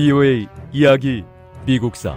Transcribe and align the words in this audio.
VOA 0.00 0.46
이야기 0.72 1.24
미국사 1.66 2.16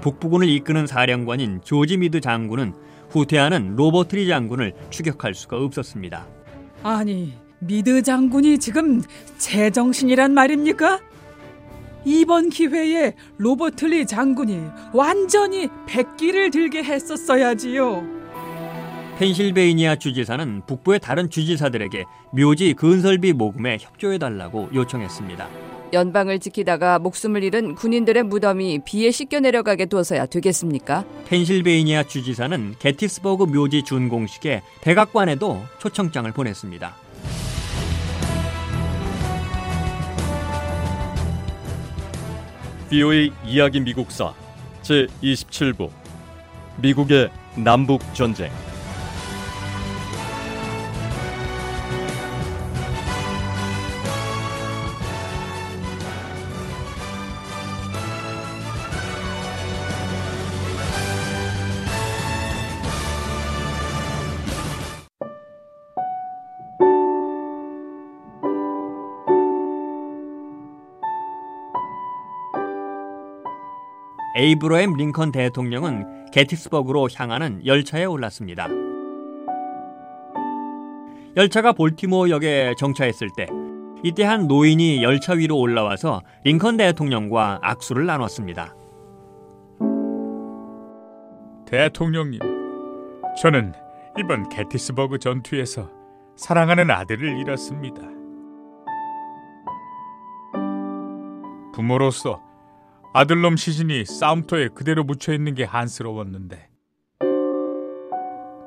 북부군을 0.00 0.48
이끄는 0.48 0.86
사령관인 0.86 1.60
조지 1.64 1.96
미드 1.96 2.20
장군은 2.20 2.72
후퇴하는 3.10 3.74
로버트 3.74 4.14
리 4.14 4.28
장군을 4.28 4.74
추격할 4.90 5.34
수가 5.34 5.56
없었습니다. 5.56 6.24
아니, 6.84 7.34
미드 7.58 8.00
장군이 8.02 8.58
지금 8.58 9.02
제정신이란 9.38 10.34
말입니까? 10.34 11.00
이번 12.04 12.48
기회에 12.48 13.14
로버트 13.38 13.86
리 13.86 14.06
장군이 14.06 14.60
완전히 14.92 15.68
백기를 15.88 16.52
들게 16.52 16.84
했었어야지요. 16.84 18.25
펜실베이니아 19.18 19.96
주지사는 19.96 20.62
북부의 20.66 21.00
다른 21.00 21.30
주지사들에게 21.30 22.04
묘지 22.32 22.74
건설비 22.74 23.32
모금에 23.32 23.78
협조해달라고 23.80 24.68
요청했습니다. 24.74 25.48
연방을 25.94 26.38
지키다가 26.38 26.98
목숨을 26.98 27.42
잃은 27.42 27.76
군인들의 27.76 28.24
무덤이 28.24 28.80
비에 28.84 29.10
씻겨 29.10 29.40
내려가게 29.40 29.86
둬서야 29.86 30.26
되겠습니까? 30.26 31.04
펜실베이니아 31.26 32.02
주지사는 32.02 32.74
게티스버그 32.78 33.44
묘지 33.44 33.84
준공식에 33.84 34.62
백악관에도 34.82 35.62
초청장을 35.78 36.30
보냈습니다. 36.32 36.94
VOA 42.90 43.32
이야기 43.46 43.80
미국사 43.80 44.34
제 44.82 45.06
27부 45.22 45.90
미국의 46.82 47.30
남북 47.56 48.02
전쟁 48.14 48.50
에이브러햄 74.34 74.94
링컨 74.96 75.32
대통령은 75.32 76.30
게티스버그로 76.32 77.08
향하는 77.14 77.64
열차에 77.64 78.04
올랐습니다. 78.04 78.68
열차가 81.36 81.72
볼티모어 81.72 82.30
역에 82.30 82.74
정차했을 82.78 83.28
때 83.36 83.46
이때 84.02 84.24
한 84.24 84.46
노인이 84.46 85.02
열차 85.02 85.32
위로 85.32 85.58
올라와서 85.58 86.22
링컨 86.44 86.76
대통령과 86.76 87.60
악수를 87.62 88.06
나눴습니다. 88.06 88.74
대통령님, 91.66 92.40
저는 93.40 93.72
이번 94.18 94.48
게티스버그 94.48 95.18
전투에서 95.18 95.90
사랑하는 96.36 96.90
아들을 96.90 97.38
잃었습니다. 97.38 98.02
부모로서 101.74 102.40
아들놈 103.18 103.56
시신이 103.56 104.04
싸움터에 104.04 104.68
그대로 104.68 105.02
묻혀 105.02 105.32
있는 105.32 105.54
게 105.54 105.64
한스러웠는데 105.64 106.68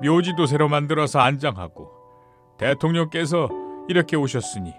묘지도 0.02 0.48
새로 0.48 0.68
만들어서 0.68 1.20
안장하고 1.20 1.92
대통령께서 2.58 3.48
이렇게 3.88 4.18
오셨으니 4.18 4.74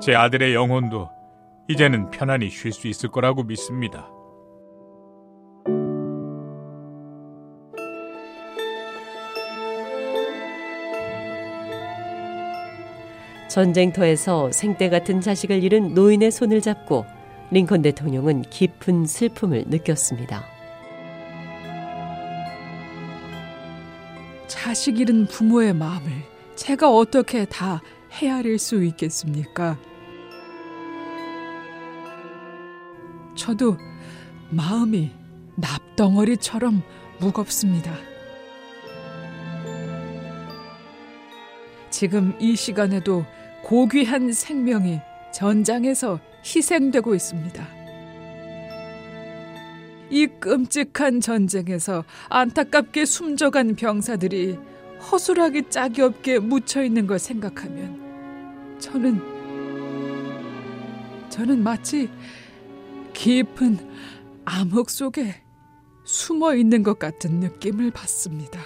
제 0.00 0.14
아들의 0.14 0.54
영혼도 0.54 1.10
이제는 1.66 2.12
편안히 2.12 2.48
쉴 2.48 2.70
수 2.70 2.86
있을 2.86 3.08
거라고 3.08 3.42
믿습니다. 3.42 4.08
전쟁터에서 13.50 14.52
생때 14.52 14.88
같은 14.88 15.20
자식을 15.20 15.64
잃은 15.64 15.92
노인의 15.92 16.30
손을 16.30 16.60
잡고 16.60 17.04
링컨 17.52 17.82
대통령은 17.82 18.44
깊은 18.48 19.04
슬픔을 19.04 19.64
느꼈습니다. 19.66 20.42
자식 24.46 24.98
잃은 24.98 25.26
부모의 25.26 25.74
마음을 25.74 26.10
제가 26.56 26.90
어떻게 26.90 27.44
다 27.44 27.82
헤아릴 28.10 28.58
수 28.58 28.82
있겠습니까? 28.82 29.78
저도 33.34 33.76
마음이 34.48 35.10
납덩어리처럼 35.56 36.82
무겁습니다. 37.20 37.92
지금 41.90 42.34
이 42.40 42.56
시간에도 42.56 43.26
고귀한 43.62 44.32
생명이 44.32 45.00
전장에서 45.34 46.18
희생되고 46.44 47.14
있습니다. 47.14 47.66
이 50.10 50.26
끔찍한 50.26 51.20
전쟁에서 51.20 52.04
안타깝게 52.28 53.06
숨져간 53.06 53.76
병사들이 53.76 54.58
허술하기 55.10 55.70
짝이 55.70 56.02
없게 56.02 56.38
묻혀 56.38 56.82
있는 56.84 57.06
걸 57.06 57.18
생각하면 57.18 58.78
저는 58.78 59.20
저는 61.30 61.62
마치 61.62 62.10
깊은 63.14 63.78
암흑 64.44 64.90
속에 64.90 65.42
숨어 66.04 66.54
있는 66.56 66.82
것 66.82 66.98
같은 66.98 67.40
느낌을 67.40 67.90
받습니다. 67.90 68.60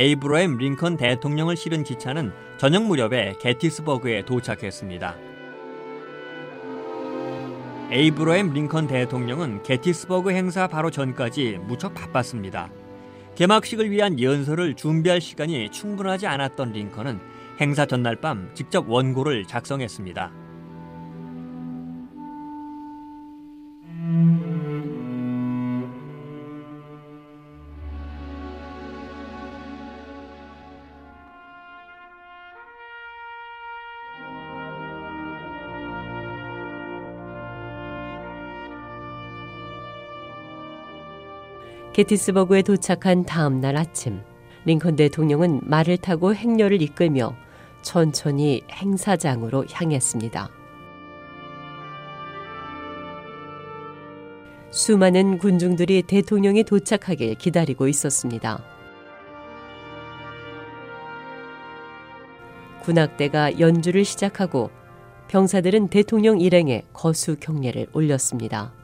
에이브러햄 0.00 0.58
링컨 0.58 0.96
대통령을 0.96 1.56
실은 1.56 1.82
기차는 1.82 2.30
저녁 2.56 2.84
무렵에 2.84 3.34
게티스버그에 3.40 4.24
도착했습니다. 4.26 5.16
에이브러햄 7.90 8.52
링컨 8.52 8.86
대통령은 8.86 9.64
게티스버그 9.64 10.30
행사 10.30 10.68
바로 10.68 10.92
전까지 10.92 11.58
무척 11.66 11.94
바빴습니다. 11.94 12.70
개막식을 13.34 13.90
위한 13.90 14.20
연설을 14.22 14.74
준비할 14.74 15.20
시간이 15.20 15.72
충분하지 15.72 16.28
않았던 16.28 16.74
링컨은 16.74 17.18
행사 17.60 17.84
전날 17.84 18.14
밤 18.14 18.52
직접 18.54 18.88
원고를 18.88 19.46
작성했습니다. 19.46 20.47
게티스버그에 41.92 42.62
도착한 42.62 43.24
다음 43.24 43.60
날 43.60 43.76
아침, 43.76 44.20
링컨 44.64 44.96
대통령은 44.96 45.60
말을 45.64 45.96
타고 45.96 46.34
행렬을 46.34 46.80
이끌며 46.82 47.34
천천히 47.82 48.62
행사장으로 48.70 49.66
향했습니다. 49.72 50.50
수많은 54.70 55.38
군중들이 55.38 56.02
대통령이 56.02 56.62
도착하길 56.64 57.34
기다리고 57.36 57.88
있었습니다. 57.88 58.62
군악대가 62.82 63.58
연주를 63.58 64.04
시작하고 64.04 64.70
병사들은 65.28 65.88
대통령 65.88 66.40
일행에 66.40 66.84
거수 66.92 67.36
경례를 67.40 67.86
올렸습니다. 67.92 68.77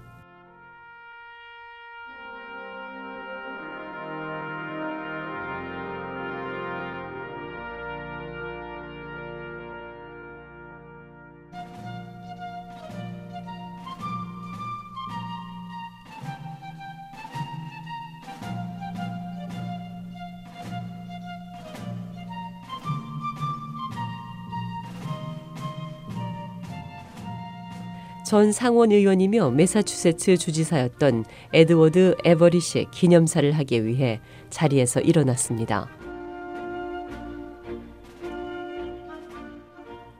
전 28.24 28.52
상원 28.52 28.90
의원이며 28.90 29.50
메사추세츠 29.50 30.38
주지사였던 30.38 31.26
에드워드 31.52 32.16
에버릿이 32.24 32.86
기념사를 32.90 33.52
하기 33.52 33.84
위해 33.84 34.20
자리에서 34.48 35.00
일어났습니다. 35.00 35.88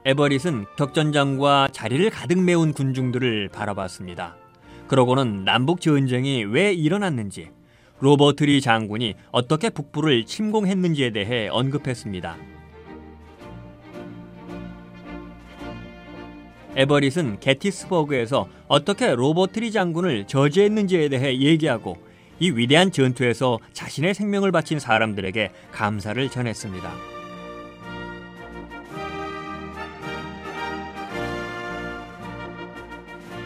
에버릿은 0.05 0.67
격전장과 0.77 1.71
자리를 1.73 2.11
가득 2.11 2.39
메운 2.39 2.75
군중들을 2.75 3.49
바라봤습니다. 3.49 4.37
그러고는 4.87 5.45
남북 5.47 5.81
전쟁이 5.81 6.45
왜 6.45 6.75
일어났는지, 6.75 7.49
로버트 8.01 8.45
리 8.45 8.61
장군이 8.61 9.15
어떻게 9.33 9.71
북부를 9.71 10.27
침공했는지에 10.27 11.11
대해 11.11 11.49
언급했습니다. 11.49 12.54
에버릿은 16.77 17.39
게티스버그에서 17.41 18.49
어떻게 18.67 19.15
로버트 19.15 19.60
리 19.60 19.71
장군을 19.71 20.27
저지했는지에 20.27 21.09
대해 21.09 21.39
얘기하고 21.39 21.97
이 22.41 22.51
위대한 22.51 22.91
전투에서 22.91 23.61
자신의 23.73 24.15
생명을 24.15 24.51
바친 24.51 24.81
사람들에게 24.81 25.51
감사를 25.73 26.29
전했습니다. 26.29 26.93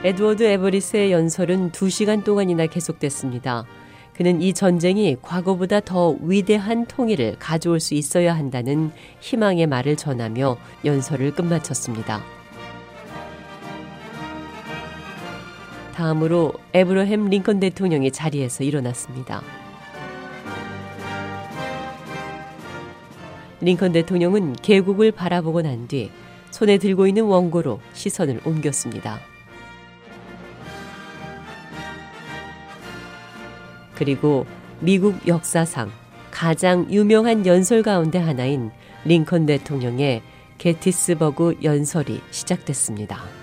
에드워드 0.04 0.44
에버릿의 0.44 1.12
연설은 1.12 1.72
2시간 1.72 2.24
동안이나 2.24 2.66
계속됐습니다. 2.66 3.66
그는 4.14 4.40
이 4.40 4.54
전쟁이 4.54 5.16
과거보다 5.20 5.80
더 5.80 6.16
위대한 6.20 6.86
통일을 6.86 7.36
가져올 7.38 7.78
수 7.78 7.94
있어야 7.94 8.34
한다는 8.34 8.90
희망의 9.20 9.66
말을 9.66 9.96
전하며 9.96 10.56
연설을 10.84 11.32
끝마쳤습니다. 11.32 12.37
다음으로 15.98 16.52
에브러햄 16.74 17.28
링컨 17.28 17.58
대통령이 17.58 18.12
자리에서 18.12 18.62
일어났습니다. 18.62 19.42
링컨 23.60 23.90
대통령은 23.90 24.52
계곡을 24.52 25.10
바라보고 25.10 25.62
난 25.62 25.88
뒤 25.88 26.12
손에 26.52 26.78
들고 26.78 27.08
있는 27.08 27.24
원고로 27.24 27.80
시선을 27.94 28.42
옮겼습니다. 28.44 29.18
그리고 33.96 34.46
미국 34.78 35.26
역사상 35.26 35.90
가장 36.30 36.86
유명한 36.92 37.44
연설 37.44 37.82
가운데 37.82 38.18
하나인 38.18 38.70
링컨 39.04 39.46
대통령의 39.46 40.22
게티스버그 40.58 41.58
연설이 41.64 42.20
시작됐습니다. 42.30 43.37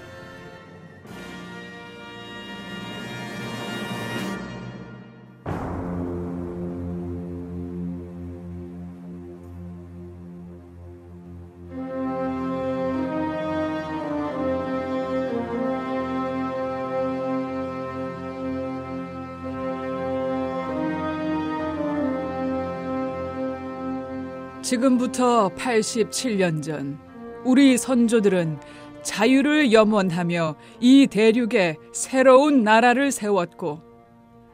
지금부터 24.66 25.50
87년 25.50 26.64
전 26.64 26.98
우리 27.44 27.78
선조들은 27.78 28.58
자유를 29.04 29.72
염원하며 29.72 30.56
이 30.80 31.06
대륙에 31.06 31.76
새로운 31.94 32.64
나라를 32.64 33.12
세웠고 33.12 33.80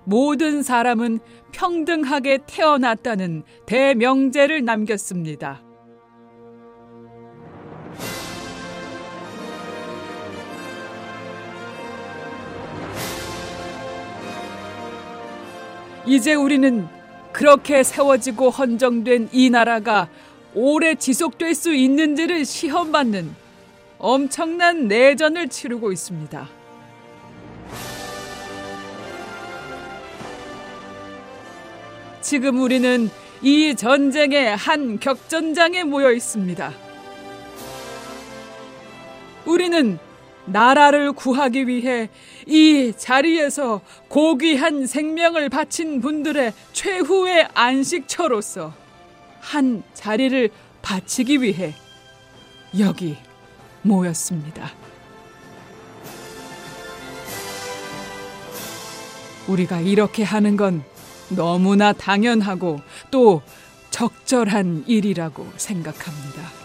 모든 0.04 0.63
사람은 0.63 1.19
평등하게 1.54 2.40
태어났다는 2.46 3.44
대명제를 3.66 4.66
남겼습니다. 4.66 5.63
이제 16.06 16.34
우리는 16.34 16.86
그렇게 17.41 17.81
세워지고 17.81 18.51
헌정된 18.51 19.29
이 19.31 19.49
나라가 19.49 20.07
오래 20.53 20.93
지속될 20.93 21.55
수 21.55 21.73
있는지를 21.73 22.45
시험받는 22.45 23.35
엄청난 23.97 24.88
내전을 24.88 25.47
치르고 25.47 25.91
있습니다. 25.91 26.47
지금 32.21 32.61
우리는 32.61 33.09
이 33.41 33.73
전쟁의 33.75 34.55
한 34.55 34.99
격전장에 34.99 35.83
모여 35.83 36.11
있습니다. 36.11 36.71
우리는 39.47 39.97
나라를 40.51 41.13
구하기 41.13 41.68
위해 41.68 42.09
이 42.45 42.94
자리에서 42.98 43.81
고귀한 44.07 44.88
생명을 44.88 45.50
바친 45.50 46.01
분들의 46.01 46.53
최후의 46.74 47.50
안식처로서 47.53 48.74
한 49.39 49.83
자리를 49.94 50.50
바치기 50.81 51.42
위해 51.42 51.74
여기 52.80 53.18
모였습니다. 53.81 54.71
우리가 59.48 59.80
이렇게 59.80 60.24
하는 60.24 60.56
건 60.56 60.83
너무나 61.30 61.94
당연하고 61.94 62.80
또 63.09 63.42
적절한 63.89 64.86
일이라고 64.88 65.48
생각합니다. 65.57 66.61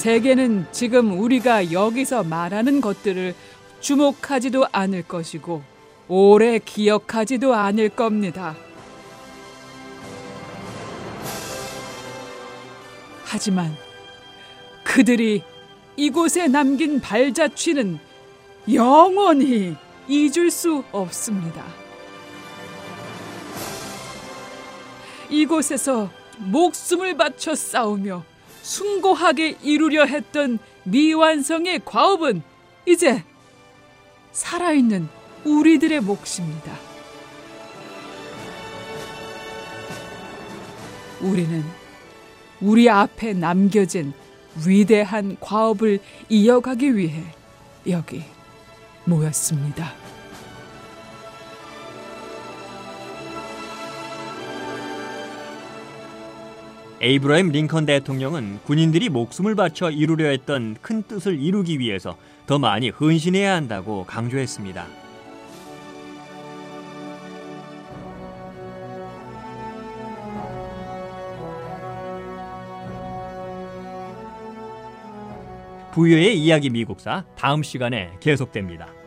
세계는 0.00 0.66
지금 0.72 1.20
우리가 1.20 1.72
여기서 1.72 2.24
말하는 2.24 2.80
것들을 2.80 3.34
주목하지도 3.80 4.64
않을 4.72 5.02
것이고 5.02 5.62
오래 6.08 6.58
기억하지도 6.58 7.54
않을 7.54 7.90
겁니다. 7.90 8.56
하지만 13.26 13.76
그들이 14.84 15.42
이곳에 15.98 16.48
남긴 16.48 17.02
발자취는 17.02 17.98
영원히 18.72 19.76
잊을 20.08 20.50
수 20.50 20.82
없습니다. 20.92 21.62
이곳에서 25.28 26.08
목숨을 26.38 27.18
바쳐 27.18 27.54
싸우며 27.54 28.29
숭고하게 28.62 29.56
이루려 29.62 30.04
했던 30.04 30.58
미완성의 30.84 31.82
과업은 31.84 32.42
이제 32.86 33.24
살아있는 34.32 35.08
우리들의 35.44 36.00
몫입니다. 36.00 36.72
우리는 41.20 41.64
우리 42.60 42.88
앞에 42.88 43.32
남겨진 43.34 44.12
위대한 44.66 45.36
과업을 45.40 46.00
이어가기 46.28 46.96
위해 46.96 47.22
여기 47.88 48.22
모였습니다. 49.04 49.99
에이브러임 57.02 57.48
링컨 57.48 57.86
대통령은 57.86 58.60
군인들이 58.64 59.08
목숨을 59.08 59.54
바쳐 59.54 59.90
이루려 59.90 60.28
했던 60.28 60.76
큰 60.82 61.02
뜻을 61.02 61.40
이루기 61.40 61.78
위해서 61.78 62.18
더 62.46 62.58
많이 62.58 62.90
헌신해야 62.90 63.54
한다고 63.54 64.04
강조했습니다. 64.04 64.86
부여의 75.92 76.38
이야기 76.38 76.68
미국사 76.68 77.24
다음 77.34 77.62
시간에 77.62 78.10
계속됩니다. 78.20 78.99